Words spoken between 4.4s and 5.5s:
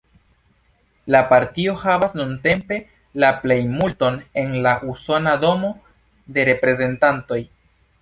en la Usona